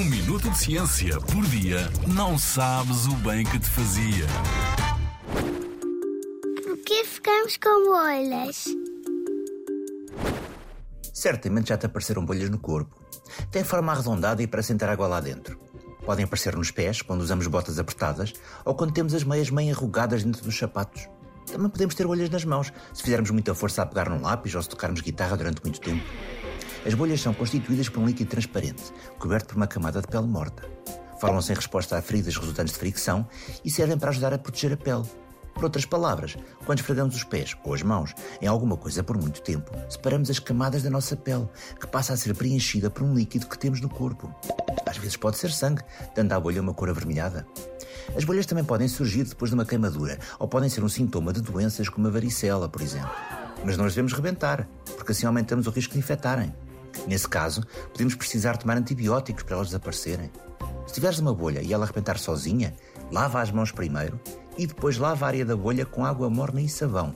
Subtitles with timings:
[0.00, 4.26] Um minuto de ciência por dia não sabes o bem que te fazia.
[6.64, 8.64] Por que ficamos com bolhas?
[11.12, 12.98] Certamente já te apareceram bolhas no corpo.
[13.50, 15.58] Tem forma arredondada e para sentar água lá dentro.
[16.06, 18.32] Podem aparecer nos pés, quando usamos botas apertadas,
[18.64, 21.06] ou quando temos as meias meio arrugadas dentro dos sapatos.
[21.52, 24.62] Também podemos ter bolhas nas mãos, se fizermos muita força a pegar num lápis ou
[24.62, 26.02] se tocarmos guitarra durante muito tempo.
[26.86, 28.82] As bolhas são constituídas por um líquido transparente,
[29.18, 30.62] coberto por uma camada de pele morta.
[31.20, 33.28] Formam-se em resposta a feridas resultantes de fricção
[33.62, 35.04] e servem para ajudar a proteger a pele.
[35.52, 39.42] Por outras palavras, quando esfregamos os pés ou as mãos em alguma coisa por muito
[39.42, 41.46] tempo, separamos as camadas da nossa pele,
[41.78, 44.34] que passa a ser preenchida por um líquido que temos no corpo.
[44.86, 45.82] Às vezes pode ser sangue,
[46.16, 47.46] dando à bolha uma cor avermelhada.
[48.16, 51.42] As bolhas também podem surgir depois de uma queimadura, ou podem ser um sintoma de
[51.42, 53.10] doenças como a varicela, por exemplo.
[53.62, 54.66] Mas não as devemos rebentar,
[54.96, 56.54] porque assim aumentamos o risco de infectarem.
[57.06, 60.30] Nesse caso, podemos precisar tomar antibióticos para elas desaparecerem.
[60.86, 62.74] Se tiveres uma bolha e ela arrebentar sozinha,
[63.10, 64.20] lava as mãos primeiro
[64.58, 67.14] e depois lava a área da bolha com água morna e sabão.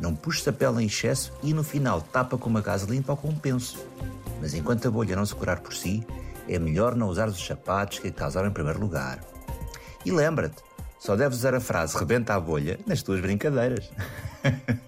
[0.00, 3.16] Não puxes a pele em excesso e no final tapa com uma gás limpa ou
[3.16, 3.78] com um penso.
[4.40, 6.06] Mas enquanto a bolha não se curar por si,
[6.48, 9.20] é melhor não usar os sapatos que a causaram em primeiro lugar.
[10.04, 10.62] E lembra-te,
[10.98, 13.90] só deves usar a frase rebenta a bolha nas tuas brincadeiras.